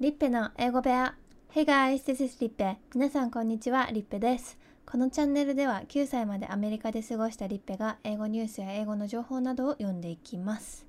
[0.00, 1.14] リッペの英語部屋。
[1.52, 4.58] Hey guys, this is リッペ皆さんこんにちは、リッペです。
[4.84, 10.84] このチャンネルでは9歳までアメリカで過ごしたリッペが英語ニュースや英語の情報などを読んでいきます。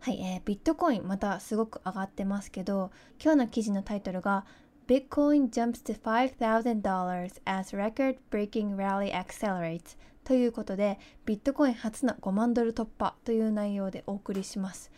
[0.00, 2.90] はい、えー、ビットコインまたすごく上がってますけど
[3.22, 4.44] 今日の記事のタイトルが
[4.88, 14.90] Bitcoin jumps to $5,000 as record-breaking rally accelerates ということでビットコイン初の5万ドル突破という内容でお送りします。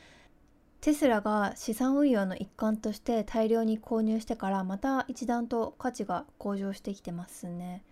[0.86, 7.82] テスラが資産運用の一環として大量に購入してからまた一段と価値が向上してきてますね。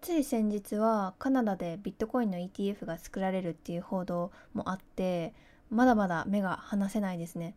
[0.00, 5.34] つい先日はカナダでビットコインの ETF が作られるっていう報道もあって
[5.68, 7.56] まだまだ目が離せないですね。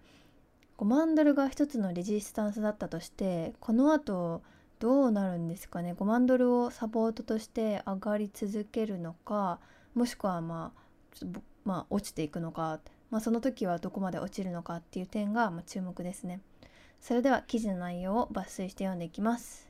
[0.80, 4.42] 5万ドルが一つのレジスタンスだったとしてこの後
[4.80, 5.94] どうなるんですかね。
[5.94, 9.62] 5万ドルをサポートとして上がり続けるのか
[9.94, 11.26] もしくはまあ
[11.64, 16.42] まあ落ちていくのか、まあ、その時はどこまで落ちるのかっていう点がま注目ですね
[17.00, 19.68] それでは記事の内容を抜粋して読んでいきます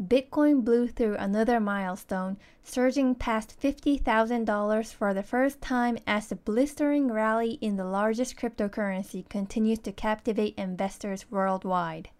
[0.00, 7.10] Bitcoin blew through another milestone, surging past $50,000 for the first time as the blistering
[7.10, 12.10] rally in the largest cryptocurrency continues to captivate investors worldwide.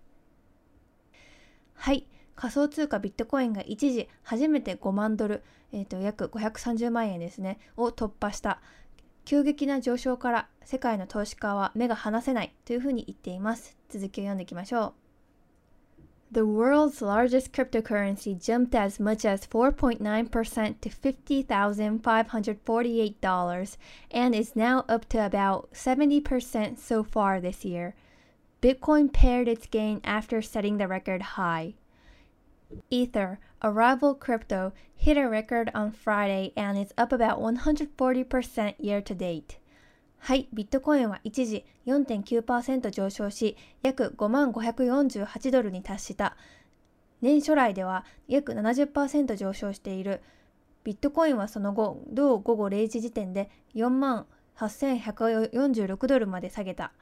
[1.74, 2.08] はい。
[2.34, 8.60] 仮想通貨ビットコインが一時初めて5万ドル、えー、と約530万円ですね、を突破した。
[9.27, 13.77] 急激な上昇から世界の投資家は目が離せないというふうに言っています。
[13.89, 14.93] 続きを読んでいきましょう。
[16.33, 23.77] The world's largest cryptocurrency jumped as much as 4.9% to $50,548
[24.11, 27.93] and is now up to about 70% so far this year.
[28.61, 31.75] Bitcoin paired its gain after setting the record high.
[32.90, 39.02] Ether, a rival crypto, hit a record on Friday and is up about 140% year
[39.02, 39.58] to date.
[40.20, 46.36] はい、ビットコインは一時4.9%上昇し、約5万548ドルに達した。
[47.20, 50.20] 年初来では約70%上昇している。
[50.84, 54.26] ビットコインはその後、同午後0時時点で4万
[54.56, 56.92] 8146ドルまで下げた。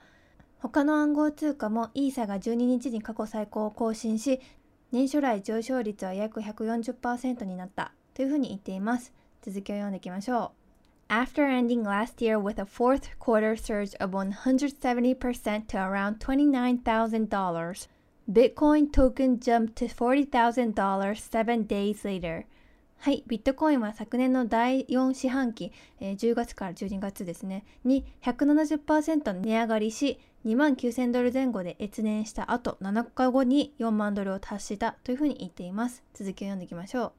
[0.59, 4.41] 他の暗号通貨もイーサが12日に過去最高を更新し、
[4.93, 9.13] 年初来上昇率は約140%になったというふうに言っています。
[9.43, 10.53] 続きを読んでいきましょ
[11.09, 11.13] う。
[11.13, 17.89] After ending last year with a fourth quarter surge of 170% to around $29,000,
[18.29, 22.45] Bitcoin token jumped to $40,000 seven days later.
[22.99, 25.71] はい、ビットコインは昨年の第4四半期、
[26.01, 36.05] えー、10月から12月ですね、に170%値上がりし、2万9000ドル前後で越年した後、7日後に4万ドルを達したというふうに言っています。
[36.15, 37.15] 続きを読んでいきましょ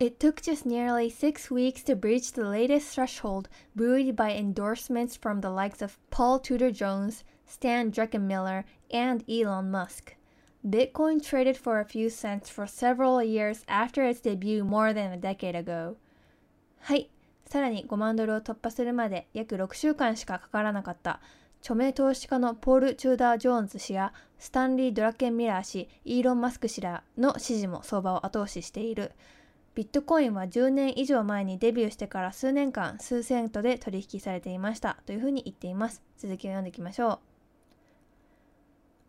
[0.00, 0.02] う。
[0.02, 5.48] It took just nearly six weeks to breach the latest threshold, buoyed by endorsements from the
[5.48, 10.16] likes of Paul Tudor Jones, Stan Druckenmiller, and Elon Musk.
[10.66, 15.18] Bitcoin traded for a few cents for several years after its debut more than a
[15.18, 15.96] decade ago.
[16.80, 17.10] はい。
[17.44, 21.20] さらに5万ドルを突破するまで約6週間しかかからなかった
[21.62, 29.12] 著名投資家のポール・チューダー・ジョーンズ氏やスタンリー・ドラケンミラー氏、イーロン・マスク氏らの支持も相場を後押ししている。
[29.76, 36.02] ビットコインは10年以上前にデビューしてから数年間数セントで取引されていましたというふうに言っています。
[36.18, 37.31] 続きを読んでいきましょう。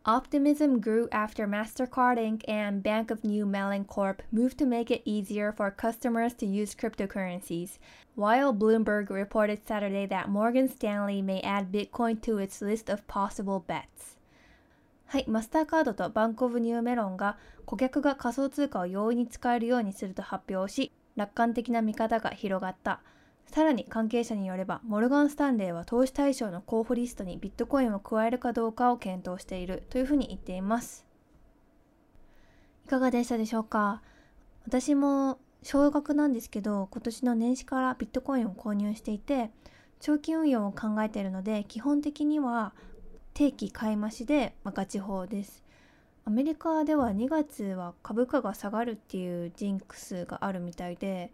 [0.05, 2.43] Optimism grew after MasterCard Inc.
[2.49, 4.23] and Bank of New Mellon Corp.
[4.33, 7.79] moved to make it easier for customers to use cryptocurrencies,
[8.15, 13.61] while Bloomberg reported Saturday that Morgan Stanley may add Bitcoin to its list of possible
[13.61, 14.17] bets.
[15.09, 23.01] はい、マスターカードとバンクオブニューメロンが顧客が仮想通貨を容易に使えるようにすると発表し、楽観的な見方が広がった。
[23.48, 31.06] さらに関係者によれば、モルガン・スタンレーは投資対象の候補リストにビットコインを加えるかどうかを検討しているというふうに言っています。
[32.86, 34.02] いかがでしたでしょうか？
[34.66, 39.52] 私も少額なんですけど、今年の年始からビットコインを購入していて、
[40.00, 42.74] 長期運用を考えているので、基本的には
[43.34, 45.64] 定期買い増しで、まあ、ガチ法です。
[46.26, 51.32] アメリカでは2月は株価が下がるっていうジンクスがあるみたいで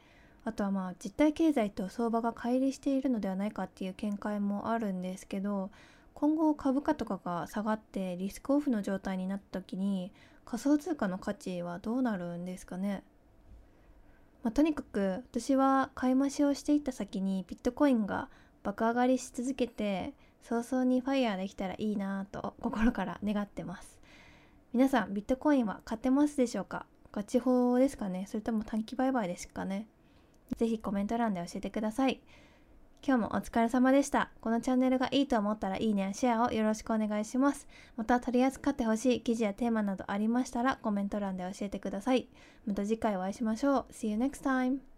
[0.49, 5.69] あとはまあ実体経済と相場が乖離しているのではないかっていう見解もあるんですけど
[6.15, 10.11] 今後株価とかが下がってリスクオフの状態になった時に
[10.45, 13.03] 仮想通貨の価値はどうなるんですかね、
[14.43, 18.27] まあ、とにかく私は買い増しをしていった先にビットコインが
[18.63, 23.99] 爆上がりし続けて早々にファイヤーできたらいいなと心から願ってます。
[24.73, 26.87] 皆さんビットコインは買ってますでしょうか？
[27.11, 28.25] ガチ法ですかね？
[28.27, 29.87] それとも短期売買ですかね？
[30.57, 32.21] ぜひコメント欄で教えてください
[33.05, 34.29] 今日もお疲れ様でした。
[34.41, 37.67] このチャンネルがいいと思ったらいいねやシェアをよろしくお願いします。
[37.95, 42.27] また取り扱ってほしい記事やテーマなどありましたらコメント欄で教えてください。
[42.65, 43.93] また次回お会いしましょう。
[43.93, 44.88] See you next time!